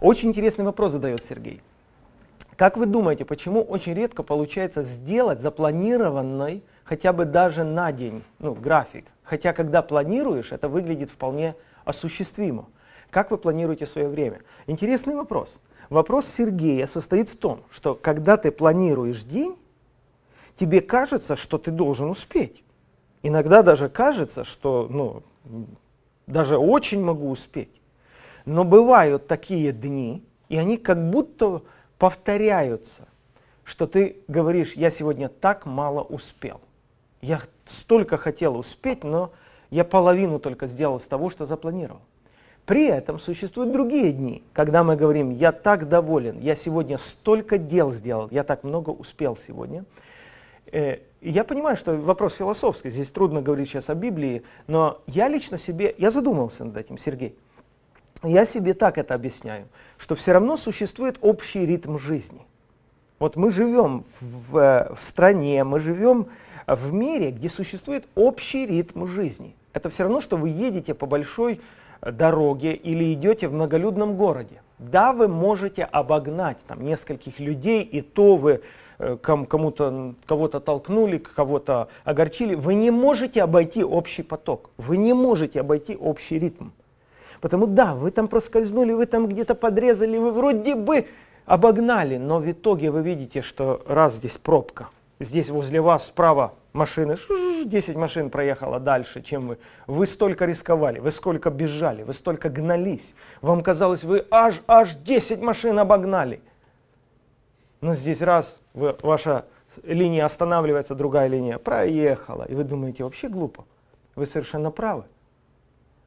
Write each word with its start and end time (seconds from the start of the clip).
Очень 0.00 0.28
интересный 0.28 0.64
вопрос 0.64 0.92
задает 0.92 1.24
Сергей. 1.24 1.60
Как 2.56 2.76
вы 2.76 2.86
думаете, 2.86 3.24
почему 3.24 3.62
очень 3.62 3.94
редко 3.94 4.22
получается 4.22 4.82
сделать 4.82 5.40
запланированный 5.40 6.62
хотя 6.84 7.12
бы 7.12 7.24
даже 7.24 7.64
на 7.64 7.92
день 7.92 8.22
ну, 8.38 8.54
график? 8.54 9.06
Хотя 9.22 9.52
когда 9.52 9.82
планируешь, 9.82 10.52
это 10.52 10.68
выглядит 10.68 11.10
вполне 11.10 11.54
осуществимо. 11.84 12.66
Как 13.10 13.30
вы 13.30 13.38
планируете 13.38 13.86
свое 13.86 14.08
время? 14.08 14.40
Интересный 14.66 15.14
вопрос. 15.14 15.58
Вопрос 15.88 16.26
Сергея 16.26 16.86
состоит 16.86 17.28
в 17.28 17.36
том, 17.36 17.62
что 17.70 17.94
когда 17.94 18.36
ты 18.36 18.50
планируешь 18.50 19.24
день, 19.24 19.56
тебе 20.54 20.80
кажется, 20.80 21.36
что 21.36 21.58
ты 21.58 21.70
должен 21.70 22.10
успеть. 22.10 22.64
Иногда 23.22 23.62
даже 23.62 23.88
кажется, 23.88 24.44
что 24.44 24.86
ну, 24.90 25.22
даже 26.26 26.56
очень 26.56 27.02
могу 27.02 27.30
успеть. 27.30 27.80
Но 28.48 28.64
бывают 28.64 29.26
такие 29.26 29.72
дни, 29.72 30.24
и 30.48 30.56
они 30.56 30.78
как 30.78 31.10
будто 31.10 31.60
повторяются, 31.98 33.06
что 33.62 33.86
ты 33.86 34.16
говоришь, 34.26 34.72
я 34.72 34.90
сегодня 34.90 35.28
так 35.28 35.66
мало 35.66 36.00
успел. 36.00 36.62
Я 37.20 37.42
столько 37.66 38.16
хотел 38.16 38.56
успеть, 38.56 39.04
но 39.04 39.32
я 39.68 39.84
половину 39.84 40.38
только 40.38 40.66
сделал 40.66 40.98
с 40.98 41.04
того, 41.04 41.28
что 41.28 41.44
запланировал. 41.44 42.00
При 42.64 42.86
этом 42.86 43.18
существуют 43.18 43.70
другие 43.70 44.12
дни, 44.12 44.42
когда 44.54 44.82
мы 44.82 44.96
говорим, 44.96 45.28
я 45.28 45.52
так 45.52 45.86
доволен, 45.86 46.38
я 46.38 46.56
сегодня 46.56 46.96
столько 46.96 47.58
дел 47.58 47.90
сделал, 47.90 48.28
я 48.30 48.44
так 48.44 48.64
много 48.64 48.88
успел 48.88 49.36
сегодня. 49.36 49.84
Э, 50.72 51.00
я 51.20 51.44
понимаю, 51.44 51.76
что 51.76 51.96
вопрос 51.96 52.32
философский, 52.36 52.88
здесь 52.88 53.10
трудно 53.10 53.42
говорить 53.42 53.68
сейчас 53.68 53.90
о 53.90 53.94
Библии, 53.94 54.42
но 54.68 55.02
я 55.06 55.28
лично 55.28 55.58
себе, 55.58 55.94
я 55.98 56.10
задумался 56.10 56.64
над 56.64 56.78
этим, 56.78 56.96
Сергей. 56.96 57.36
Я 58.22 58.46
себе 58.46 58.74
так 58.74 58.98
это 58.98 59.14
объясняю, 59.14 59.68
что 59.96 60.14
все 60.14 60.32
равно 60.32 60.56
существует 60.56 61.18
общий 61.20 61.64
ритм 61.64 61.98
жизни. 61.98 62.40
Вот 63.18 63.36
мы 63.36 63.50
живем 63.50 64.04
в, 64.20 64.94
в 64.94 65.04
стране, 65.04 65.62
мы 65.64 65.78
живем 65.78 66.26
в 66.66 66.92
мире, 66.92 67.30
где 67.30 67.48
существует 67.48 68.06
общий 68.14 68.66
ритм 68.66 69.06
жизни. 69.06 69.54
Это 69.72 69.88
все 69.88 70.04
равно, 70.04 70.20
что 70.20 70.36
вы 70.36 70.48
едете 70.48 70.94
по 70.94 71.06
большой 71.06 71.60
дороге 72.00 72.74
или 72.74 73.12
идете 73.12 73.48
в 73.48 73.52
многолюдном 73.52 74.16
городе. 74.16 74.62
Да, 74.78 75.12
вы 75.12 75.28
можете 75.28 75.84
обогнать 75.84 76.58
там 76.66 76.84
нескольких 76.84 77.40
людей, 77.40 77.82
и 77.82 78.00
то 78.00 78.36
вы 78.36 78.62
э, 78.98 79.16
кому-то, 79.20 80.14
кого-то 80.26 80.60
толкнули, 80.60 81.18
кого-то 81.18 81.88
огорчили. 82.04 82.54
Вы 82.54 82.74
не 82.74 82.90
можете 82.90 83.42
обойти 83.42 83.82
общий 83.82 84.22
поток, 84.22 84.70
вы 84.76 84.96
не 84.96 85.12
можете 85.12 85.60
обойти 85.60 85.96
общий 85.96 86.38
ритм. 86.38 86.68
Потому 87.40 87.66
да, 87.66 87.94
вы 87.94 88.10
там 88.10 88.28
проскользнули, 88.28 88.92
вы 88.92 89.06
там 89.06 89.28
где-то 89.28 89.54
подрезали, 89.54 90.18
вы 90.18 90.32
вроде 90.32 90.74
бы 90.74 91.06
обогнали, 91.46 92.16
но 92.16 92.38
в 92.38 92.50
итоге 92.50 92.90
вы 92.90 93.02
видите, 93.02 93.42
что 93.42 93.82
раз 93.86 94.16
здесь 94.16 94.38
пробка, 94.38 94.88
здесь 95.20 95.48
возле 95.48 95.80
вас 95.80 96.06
справа 96.06 96.54
машины, 96.72 97.16
10 97.64 97.96
машин 97.96 98.30
проехало 98.30 98.80
дальше, 98.80 99.22
чем 99.22 99.46
вы. 99.46 99.58
Вы 99.86 100.06
столько 100.06 100.44
рисковали, 100.44 100.98
вы 100.98 101.10
сколько 101.10 101.50
бежали, 101.50 102.02
вы 102.02 102.12
столько 102.12 102.48
гнались. 102.48 103.14
Вам 103.40 103.62
казалось, 103.62 104.04
вы 104.04 104.26
аж, 104.30 104.60
аж 104.66 104.94
10 104.94 105.40
машин 105.40 105.78
обогнали. 105.78 106.40
Но 107.80 107.94
здесь 107.94 108.20
раз 108.20 108.58
вы, 108.74 108.96
ваша 109.02 109.44
линия 109.84 110.24
останавливается, 110.24 110.94
другая 110.94 111.28
линия 111.28 111.58
проехала. 111.58 112.44
И 112.44 112.54
вы 112.54 112.64
думаете, 112.64 113.04
вообще 113.04 113.28
глупо. 113.28 113.64
Вы 114.16 114.26
совершенно 114.26 114.70
правы. 114.70 115.04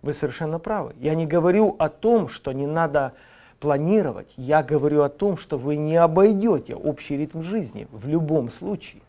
Вы 0.02 0.14
совершенно 0.14 0.60
правы. 0.60 0.94
Я 1.00 1.16
не 1.16 1.26
говорю 1.26 1.76
о 1.78 1.90
том, 1.90 2.28
что 2.28 2.52
не 2.52 2.68
надо 2.68 3.14
планировать. 3.60 4.34
Я 4.38 4.64
говорю 4.64 5.04
о 5.04 5.10
том, 5.10 5.38
что 5.38 5.58
вы 5.58 5.76
не 5.76 5.96
обойдете 5.96 6.76
общий 6.76 7.18
ритм 7.18 7.44
жизни 7.44 7.88
в 7.92 8.08
любом 8.08 8.50
случае 8.50 9.02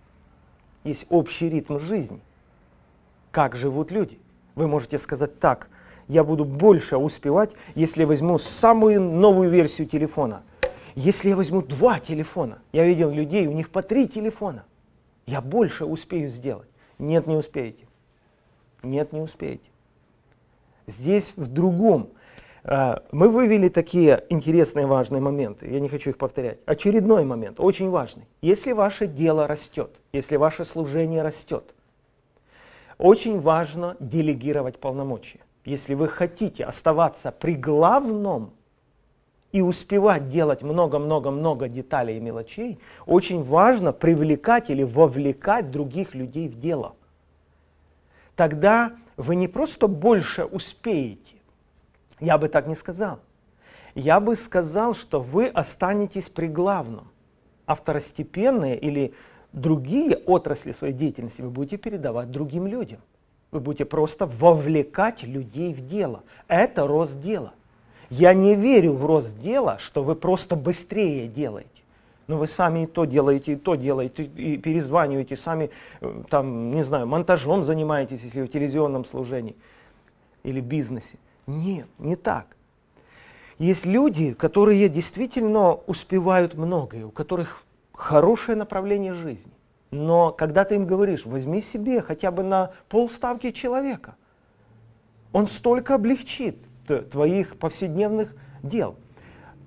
есть 0.85 1.07
общий 1.11 1.49
ритм 1.49 1.79
жизни. 1.79 2.21
Как 3.31 3.57
живут 3.57 3.91
люди? 3.91 4.19
Вы 4.55 4.69
можете 4.69 4.99
сказать 4.99 5.39
так, 5.39 5.69
я 6.09 6.25
буду 6.25 6.45
больше 6.45 6.97
успевать, 6.97 7.53
если 7.75 8.05
возьму 8.05 8.39
самую 8.39 9.01
новую 9.01 9.49
версию 9.49 9.87
телефона. 9.87 10.43
Если 10.95 11.31
я 11.31 11.37
возьму 11.37 11.63
два 11.63 12.01
телефона, 12.01 12.59
я 12.73 12.85
видел 12.85 13.11
людей, 13.11 13.47
у 13.47 13.53
них 13.53 13.71
по 13.71 13.83
три 13.83 14.07
телефона, 14.07 14.65
я 15.27 15.41
больше 15.41 15.87
успею 15.87 16.29
сделать. 16.29 16.69
Нет, 16.99 17.27
не 17.27 17.35
успеете. 17.35 17.87
Нет, 18.83 19.13
не 19.13 19.21
успеете. 19.21 19.71
Здесь 20.87 21.35
в 21.37 21.49
другом. 21.49 22.11
А, 22.65 23.03
мы 23.13 23.29
вывели 23.29 23.69
такие 23.69 24.25
интересные 24.29 24.87
важные 24.87 25.21
моменты, 25.21 25.69
я 25.69 25.81
не 25.81 25.89
хочу 25.89 26.11
их 26.11 26.19
повторять. 26.19 26.59
Очередной 26.67 27.25
момент, 27.25 27.59
очень 27.61 27.91
важный. 27.91 28.27
Если 28.41 28.73
ваше 28.73 29.07
дело 29.07 29.47
растет, 29.47 29.91
если 30.13 30.37
ваше 30.37 30.65
служение 30.65 31.23
растет, 31.23 31.75
очень 32.99 33.41
важно 33.41 33.97
делегировать 33.99 34.79
полномочия. 34.79 35.41
Если 35.65 35.95
вы 35.95 36.09
хотите 36.09 36.65
оставаться 36.65 37.33
при 37.33 37.55
главном 37.55 38.53
и 39.53 39.61
успевать 39.61 40.29
делать 40.29 40.63
много-много-много 40.63 41.69
деталей 41.69 42.17
и 42.17 42.21
мелочей, 42.21 42.79
очень 43.07 43.43
важно 43.43 43.93
привлекать 43.93 44.71
или 44.71 44.83
вовлекать 44.83 45.71
других 45.71 46.15
людей 46.15 46.49
в 46.49 46.59
дело. 46.59 46.95
Тогда 48.35 48.93
вы 49.17 49.37
не 49.37 49.49
просто 49.49 49.89
больше 49.89 50.45
успеете, 50.45 51.37
я 52.21 52.39
бы 52.39 52.49
так 52.49 52.67
не 52.67 52.75
сказал. 52.75 53.21
Я 53.95 54.21
бы 54.21 54.37
сказал, 54.37 54.95
что 54.95 55.21
вы 55.21 55.49
останетесь 55.49 56.29
при 56.29 56.47
главном, 56.47 57.09
а 57.67 57.75
второстепенные 57.75 58.79
или 58.79 59.13
другие 59.53 60.17
отрасли 60.17 60.73
своей 60.73 60.95
деятельности 60.95 61.43
вы 61.43 61.51
будете 61.51 61.77
передавать 61.77 62.31
другим 62.31 62.67
людям. 62.67 63.01
Вы 63.51 63.61
будете 63.61 63.85
просто 63.85 64.25
вовлекать 64.25 65.23
людей 65.25 65.75
в 65.75 65.87
дело. 65.87 66.23
Это 66.49 66.87
рост 66.87 67.21
дела. 67.21 67.53
Я 68.09 68.33
не 68.33 68.55
верю 68.55 68.95
в 68.95 69.05
рост 69.05 69.39
дела, 69.39 69.79
что 69.79 70.03
вы 70.03 70.15
просто 70.15 70.57
быстрее 70.57 71.29
делаете. 71.29 71.69
Но 72.33 72.39
вы 72.39 72.47
сами 72.47 72.85
и 72.85 72.87
то 72.87 73.05
делаете, 73.05 73.53
и 73.53 73.57
то 73.57 73.75
делаете, 73.75 74.25
и 74.25 74.57
перезваниваете, 74.57 75.37
сами 75.37 75.71
э, 76.01 76.23
там, 76.31 76.75
не 76.75 76.83
знаю, 76.83 77.07
монтажом 77.07 77.63
занимаетесь, 77.63 78.23
если 78.23 78.41
в 78.41 78.49
телевизионном 78.49 79.05
служении 79.05 79.55
или 80.43 80.61
бизнесе. 80.61 81.19
Нет, 81.47 81.87
не 81.99 82.17
так. 82.17 82.47
Есть 83.59 83.85
люди, 83.85 84.33
которые 84.33 84.89
действительно 84.89 85.75
успевают 85.75 86.55
многое, 86.55 87.05
у 87.05 87.11
которых 87.11 87.65
хорошее 87.93 88.57
направление 88.57 89.13
жизни. 89.13 89.53
Но 89.91 90.33
когда 90.33 90.65
ты 90.65 90.77
им 90.77 90.87
говоришь, 90.87 91.27
возьми 91.27 91.61
себе 91.61 92.01
хотя 92.01 92.31
бы 92.31 92.43
на 92.43 92.73
полставки 92.89 93.51
человека, 93.51 94.17
он 95.35 95.49
столько 95.49 95.97
облегчит 95.97 96.57
твоих 97.11 97.59
повседневных 97.59 98.35
дел. 98.63 98.97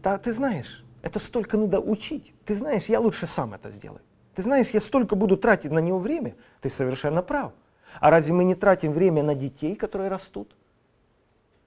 Да, 0.02 0.18
ты 0.18 0.34
знаешь, 0.34 0.84
это 1.06 1.20
столько 1.20 1.56
надо 1.56 1.80
учить. 1.80 2.34
Ты 2.46 2.56
знаешь, 2.56 2.86
я 2.86 3.00
лучше 3.00 3.28
сам 3.28 3.54
это 3.54 3.70
сделаю. 3.70 4.02
Ты 4.34 4.42
знаешь, 4.42 4.72
я 4.72 4.80
столько 4.80 5.16
буду 5.16 5.38
тратить 5.38 5.72
на 5.72 5.78
него 5.78 6.00
время. 6.00 6.34
Ты 6.62 6.70
совершенно 6.72 7.22
прав. 7.22 7.52
А 8.00 8.10
разве 8.10 8.34
мы 8.34 8.44
не 8.44 8.56
тратим 8.56 8.92
время 8.92 9.22
на 9.22 9.36
детей, 9.36 9.76
которые 9.76 10.10
растут? 10.10 10.56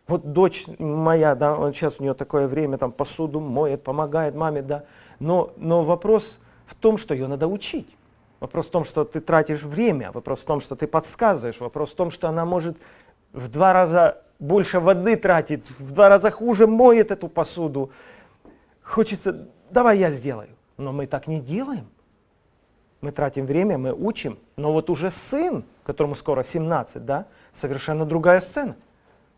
Вот 0.08 0.32
дочь 0.32 0.66
моя, 0.80 1.36
да, 1.36 1.56
он 1.56 1.72
сейчас 1.72 2.00
у 2.00 2.02
нее 2.02 2.14
такое 2.14 2.48
время, 2.48 2.78
там 2.78 2.90
посуду 2.90 3.38
моет, 3.38 3.84
помогает 3.84 4.34
маме, 4.34 4.60
да. 4.60 4.84
Но, 5.20 5.52
но 5.56 5.84
вопрос 5.84 6.40
в 6.66 6.74
том, 6.74 6.98
что 6.98 7.14
ее 7.14 7.28
надо 7.28 7.46
учить. 7.46 7.96
Вопрос 8.40 8.66
в 8.66 8.70
том, 8.70 8.82
что 8.82 9.04
ты 9.04 9.20
тратишь 9.20 9.62
время, 9.62 10.10
вопрос 10.10 10.40
в 10.40 10.46
том, 10.46 10.58
что 10.58 10.74
ты 10.74 10.88
подсказываешь, 10.88 11.60
вопрос 11.60 11.92
в 11.92 11.94
том, 11.94 12.10
что 12.10 12.28
она 12.28 12.44
может 12.44 12.76
в 13.32 13.48
два 13.48 13.72
раза 13.72 14.18
больше 14.40 14.80
воды 14.80 15.14
тратить, 15.16 15.70
в 15.78 15.92
два 15.92 16.08
раза 16.08 16.32
хуже 16.32 16.66
моет 16.66 17.12
эту 17.12 17.28
посуду. 17.28 17.92
Хочется, 18.88 19.48
давай 19.70 19.98
я 19.98 20.10
сделаю. 20.10 20.50
Но 20.76 20.92
мы 20.92 21.06
так 21.06 21.26
не 21.26 21.40
делаем. 21.40 21.86
Мы 23.00 23.12
тратим 23.12 23.46
время, 23.46 23.78
мы 23.78 23.92
учим. 23.92 24.38
Но 24.56 24.72
вот 24.72 24.90
уже 24.90 25.10
сын, 25.10 25.64
которому 25.84 26.14
скоро 26.14 26.42
17, 26.42 27.04
да, 27.04 27.26
совершенно 27.52 28.04
другая 28.04 28.40
сцена 28.40 28.76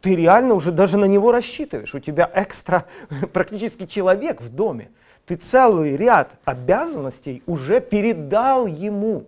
ты 0.01 0.17
реально 0.17 0.55
уже 0.55 0.73
даже 0.73 0.97
на 0.97 1.05
него 1.05 1.33
рассчитываешь. 1.33 1.95
У 1.95 1.99
тебя 1.99 2.31
экстра 2.35 2.87
практически 3.33 3.87
человек 3.87 4.41
в 4.41 4.55
доме. 4.55 4.91
Ты 5.27 5.37
целый 5.37 5.97
ряд 5.97 6.33
обязанностей 6.45 7.43
уже 7.47 7.81
передал 7.81 8.67
ему. 8.67 9.27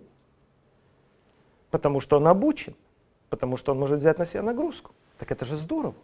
Потому 1.69 1.99
что 1.99 2.17
он 2.17 2.27
обучен. 2.27 2.75
Потому 3.29 3.57
что 3.57 3.71
он 3.71 3.79
может 3.79 3.99
взять 3.99 4.19
на 4.19 4.25
себя 4.25 4.41
нагрузку. 4.41 4.91
Так 5.17 5.31
это 5.31 5.45
же 5.45 5.55
здорово. 5.55 5.95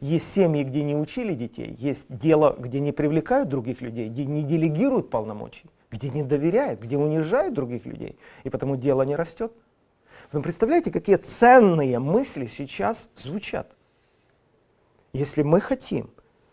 Есть 0.00 0.30
семьи, 0.30 0.62
где 0.62 0.82
не 0.82 0.94
учили 0.94 1.34
детей, 1.34 1.74
есть 1.78 2.06
дело, 2.08 2.54
где 2.58 2.80
не 2.80 2.92
привлекают 2.92 3.48
других 3.48 3.80
людей, 3.80 4.08
где 4.08 4.26
не 4.26 4.42
делегируют 4.42 5.08
полномочий, 5.08 5.70
где 5.90 6.10
не 6.10 6.22
доверяют, 6.22 6.80
где 6.80 6.98
унижают 6.98 7.54
других 7.54 7.86
людей, 7.86 8.18
и 8.44 8.50
потому 8.50 8.76
дело 8.76 9.02
не 9.02 9.16
растет. 9.16 9.52
Потом 10.26 10.42
представляете, 10.42 10.90
какие 10.90 11.16
ценные 11.16 11.98
мысли 11.98 12.46
сейчас 12.46 13.08
звучат. 13.16 13.74
Если 15.12 15.42
мы 15.42 15.60
хотим 15.60 16.10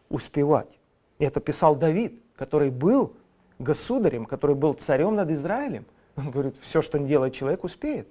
успевать. 0.10 0.80
И 1.19 1.25
это 1.25 1.42
писал 1.42 1.75
Давид, 1.75 2.22
который 2.36 2.69
был 2.69 3.13
государем, 3.60 4.25
который 4.25 4.56
был 4.56 4.74
царем 4.74 5.16
над 5.16 5.31
Израилем. 5.31 5.86
Он 6.16 6.31
говорит, 6.31 6.56
все, 6.62 6.81
что 6.81 7.00
не 7.00 7.07
делает 7.07 7.34
человек, 7.34 7.63
успеет. 7.63 8.07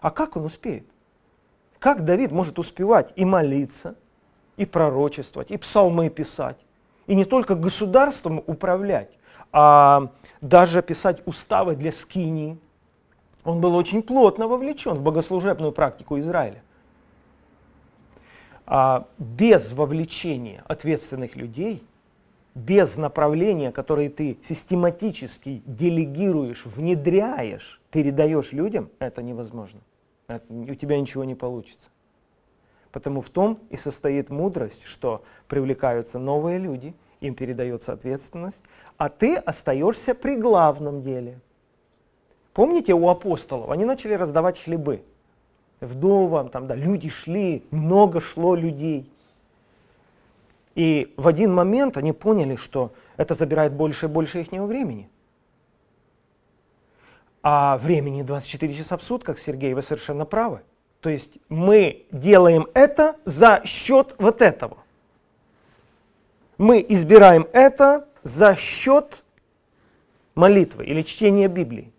А 0.00 0.10
как 0.10 0.36
он 0.36 0.44
успеет? 0.44 0.86
Как 1.78 2.04
Давид 2.04 2.32
может 2.32 2.58
успевать 2.58 3.12
и 3.16 3.24
молиться, 3.24 3.96
и 4.56 4.66
пророчествовать, 4.66 5.50
и 5.50 5.56
псалмы 5.56 6.08
писать, 6.10 6.56
и 7.06 7.14
не 7.14 7.24
только 7.24 7.54
государством 7.54 8.42
управлять, 8.46 9.10
а 9.52 10.10
даже 10.40 10.82
писать 10.82 11.22
уставы 11.26 11.76
для 11.76 11.92
скинии. 11.92 12.58
Он 13.44 13.60
был 13.60 13.76
очень 13.76 14.02
плотно 14.02 14.48
вовлечен 14.48 14.94
в 14.94 15.02
богослужебную 15.02 15.72
практику 15.72 16.18
Израиля. 16.18 16.62
А 18.66 19.06
без 19.18 19.70
вовлечения 19.70 20.64
ответственных 20.66 21.36
людей, 21.36 21.84
без 22.56 22.96
направления, 22.96 23.70
которое 23.70 24.10
ты 24.10 24.38
систематически 24.42 25.62
делегируешь, 25.64 26.66
внедряешь, 26.66 27.80
передаешь 27.92 28.52
людям, 28.52 28.90
это 28.98 29.22
невозможно. 29.22 29.80
У 30.48 30.74
тебя 30.74 30.98
ничего 30.98 31.22
не 31.22 31.36
получится. 31.36 31.88
Потому 32.96 33.20
в 33.20 33.28
том 33.28 33.58
и 33.68 33.76
состоит 33.76 34.30
мудрость, 34.30 34.86
что 34.86 35.22
привлекаются 35.48 36.18
новые 36.18 36.58
люди, 36.58 36.94
им 37.20 37.34
передается 37.34 37.92
ответственность, 37.92 38.62
а 38.96 39.10
ты 39.10 39.36
остаешься 39.36 40.14
при 40.14 40.34
главном 40.34 41.02
деле. 41.02 41.38
Помните 42.54 42.94
у 42.94 43.06
апостолов, 43.10 43.68
они 43.68 43.84
начали 43.84 44.14
раздавать 44.14 44.58
хлебы 44.58 45.02
вдовам, 45.82 46.48
там, 46.48 46.68
да, 46.68 46.74
люди 46.74 47.10
шли, 47.10 47.66
много 47.70 48.22
шло 48.22 48.54
людей. 48.54 49.12
И 50.74 51.12
в 51.18 51.28
один 51.28 51.52
момент 51.52 51.98
они 51.98 52.14
поняли, 52.14 52.56
что 52.56 52.94
это 53.18 53.34
забирает 53.34 53.74
больше 53.74 54.06
и 54.06 54.08
больше 54.08 54.40
их 54.40 54.50
времени. 54.50 55.10
А 57.42 57.76
времени 57.76 58.22
24 58.22 58.72
часа 58.72 58.96
в 58.96 59.02
сутках, 59.02 59.38
Сергей, 59.38 59.74
вы 59.74 59.82
совершенно 59.82 60.24
правы. 60.24 60.62
То 61.00 61.10
есть 61.10 61.38
мы 61.48 62.06
делаем 62.10 62.66
это 62.74 63.16
за 63.24 63.62
счет 63.64 64.14
вот 64.18 64.42
этого. 64.42 64.78
Мы 66.58 66.84
избираем 66.88 67.46
это 67.52 68.08
за 68.22 68.56
счет 68.56 69.22
молитвы 70.34 70.84
или 70.86 71.02
чтения 71.02 71.48
Библии. 71.48 71.92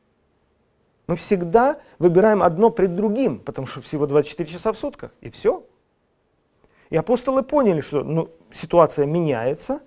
Мы 1.08 1.16
всегда 1.16 1.80
выбираем 2.00 2.44
одно 2.44 2.70
пред 2.70 2.96
другим, 2.96 3.40
потому 3.40 3.66
что 3.66 3.82
всего 3.82 4.08
24 4.08 4.50
часа 4.50 4.74
в 4.74 4.78
сутках, 4.78 5.12
и 5.22 5.30
все. 5.30 5.66
И 6.90 6.98
апостолы 6.98 7.44
поняли, 7.44 7.82
что 7.82 8.04
ну, 8.04 8.30
ситуация 8.52 9.06
меняется, 9.06 9.82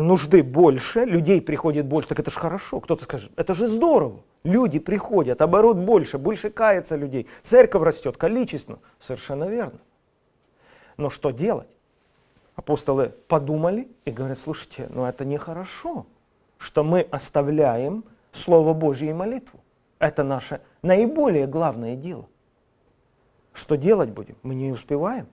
нужды 0.00 0.42
больше, 0.42 1.04
людей 1.04 1.40
приходит 1.40 1.86
больше, 1.86 2.08
так 2.08 2.20
это 2.20 2.30
же 2.30 2.40
хорошо. 2.40 2.80
Кто-то 2.80 3.04
скажет, 3.04 3.30
это 3.36 3.54
же 3.54 3.68
здорово. 3.68 4.22
Люди 4.44 4.78
приходят, 4.78 5.40
оборот 5.42 5.76
больше, 5.76 6.18
больше 6.18 6.50
кается 6.50 6.96
людей, 6.96 7.28
церковь 7.42 7.82
растет 7.82 8.16
количественно. 8.16 8.78
Совершенно 9.00 9.44
верно. 9.44 9.78
Но 10.96 11.10
что 11.10 11.30
делать? 11.30 11.68
Апостолы 12.54 13.14
подумали 13.28 13.88
и 14.04 14.10
говорят, 14.10 14.38
слушайте, 14.38 14.88
ну 14.90 15.04
это 15.04 15.24
нехорошо, 15.24 16.06
что 16.58 16.84
мы 16.84 17.00
оставляем 17.10 18.04
Слово 18.32 18.72
Божье 18.72 19.10
и 19.10 19.12
молитву. 19.12 19.60
Это 19.98 20.24
наше 20.24 20.60
наиболее 20.82 21.46
главное 21.46 21.96
дело. 21.96 22.28
Что 23.52 23.76
делать 23.76 24.10
будем? 24.10 24.36
Мы 24.42 24.54
не 24.54 24.72
успеваем. 24.72 25.28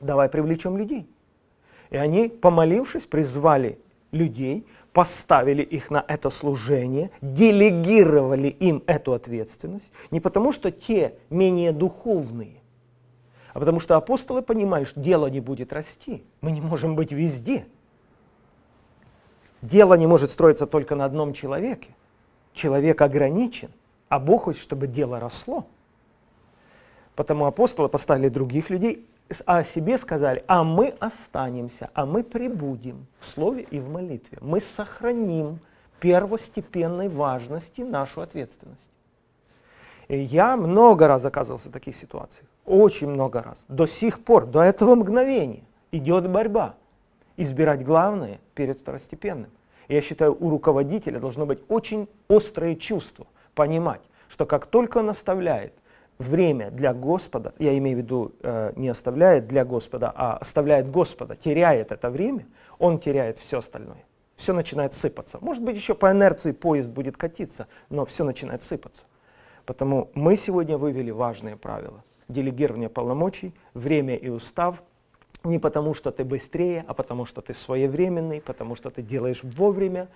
Давай 0.00 0.28
привлечем 0.28 0.76
людей. 0.76 1.08
И 1.90 1.96
они, 1.96 2.28
помолившись, 2.28 3.06
призвали 3.06 3.78
людей, 4.12 4.66
поставили 4.92 5.62
их 5.62 5.90
на 5.90 6.04
это 6.06 6.30
служение, 6.30 7.10
делегировали 7.20 8.48
им 8.48 8.82
эту 8.86 9.12
ответственность, 9.12 9.92
не 10.10 10.20
потому 10.20 10.52
что 10.52 10.70
те 10.70 11.14
менее 11.30 11.72
духовные, 11.72 12.60
а 13.52 13.58
потому 13.58 13.80
что 13.80 13.96
апостолы 13.96 14.42
понимали, 14.42 14.84
что 14.84 15.00
дело 15.00 15.26
не 15.26 15.40
будет 15.40 15.72
расти, 15.72 16.22
мы 16.40 16.52
не 16.52 16.60
можем 16.60 16.94
быть 16.94 17.12
везде. 17.12 17.66
Дело 19.62 19.94
не 19.94 20.06
может 20.06 20.30
строиться 20.30 20.66
только 20.66 20.94
на 20.94 21.04
одном 21.04 21.34
человеке. 21.34 21.90
Человек 22.54 23.02
ограничен, 23.02 23.70
а 24.08 24.18
Бог 24.18 24.44
хочет, 24.44 24.62
чтобы 24.62 24.86
дело 24.86 25.20
росло. 25.20 25.66
Потому 27.14 27.44
апостолы 27.44 27.88
поставили 27.88 28.28
других 28.28 28.70
людей, 28.70 29.06
о 29.46 29.62
себе 29.62 29.98
сказали, 29.98 30.42
а 30.46 30.64
мы 30.64 30.94
останемся, 30.98 31.90
а 31.94 32.06
мы 32.06 32.22
прибудем 32.22 33.06
в 33.20 33.26
слове 33.26 33.62
и 33.70 33.78
в 33.78 33.88
молитве. 33.88 34.38
Мы 34.40 34.60
сохраним 34.60 35.60
первостепенной 36.00 37.08
важности 37.08 37.82
нашу 37.82 38.22
ответственность. 38.22 38.90
И 40.08 40.18
я 40.18 40.56
много 40.56 41.06
раз 41.06 41.24
оказывался 41.24 41.68
в 41.68 41.72
таких 41.72 41.94
ситуациях, 41.94 42.48
очень 42.64 43.08
много 43.08 43.42
раз. 43.42 43.64
До 43.68 43.86
сих 43.86 44.24
пор, 44.24 44.46
до 44.46 44.62
этого 44.62 44.96
мгновения 44.96 45.62
идет 45.92 46.28
борьба. 46.28 46.74
Избирать 47.36 47.84
главное 47.84 48.40
перед 48.54 48.80
второстепенным. 48.80 49.50
Я 49.88 50.00
считаю, 50.00 50.36
у 50.38 50.50
руководителя 50.50 51.20
должно 51.20 51.46
быть 51.46 51.60
очень 51.68 52.08
острое 52.28 52.74
чувство, 52.74 53.26
понимать, 53.54 54.02
что 54.28 54.46
как 54.46 54.66
только 54.66 54.98
он 54.98 55.10
оставляет 55.10 55.72
время 56.20 56.70
для 56.70 56.92
Господа, 56.92 57.54
я 57.58 57.76
имею 57.78 57.96
в 57.96 58.00
виду 58.00 58.32
э, 58.42 58.72
не 58.76 58.88
оставляет 58.88 59.48
для 59.48 59.64
Господа, 59.64 60.12
а 60.14 60.36
оставляет 60.36 60.90
Господа, 60.90 61.34
теряет 61.34 61.92
это 61.92 62.10
время, 62.10 62.46
он 62.78 62.98
теряет 62.98 63.38
все 63.38 63.58
остальное. 63.58 64.04
Все 64.36 64.52
начинает 64.52 64.92
сыпаться. 64.92 65.38
Может 65.40 65.62
быть, 65.64 65.76
еще 65.76 65.94
по 65.94 66.10
инерции 66.10 66.52
поезд 66.52 66.90
будет 66.90 67.16
катиться, 67.16 67.66
но 67.88 68.04
все 68.04 68.24
начинает 68.24 68.62
сыпаться. 68.62 69.04
Потому 69.66 70.10
мы 70.14 70.36
сегодня 70.36 70.78
вывели 70.78 71.10
важные 71.10 71.56
правила. 71.56 72.04
Делегирование 72.28 72.88
полномочий, 72.88 73.54
время 73.74 74.14
и 74.16 74.28
устав. 74.28 74.82
Не 75.42 75.58
потому, 75.58 75.94
что 75.94 76.10
ты 76.10 76.24
быстрее, 76.24 76.84
а 76.86 76.94
потому, 76.94 77.24
что 77.24 77.40
ты 77.40 77.54
своевременный, 77.54 78.40
потому 78.40 78.76
что 78.76 78.90
ты 78.90 79.02
делаешь 79.02 79.40
вовремя 79.42 80.08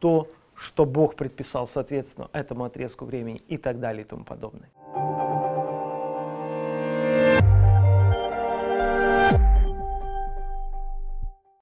то, 0.00 0.28
что 0.54 0.84
Бог 0.84 1.14
предписал 1.14 1.68
соответственно 1.68 2.28
этому 2.32 2.64
отрезку 2.64 3.04
времени 3.04 3.40
и 3.48 3.56
так 3.56 3.80
далее 3.80 4.04
и 4.04 4.06
тому 4.06 4.24
подобное. 4.24 4.70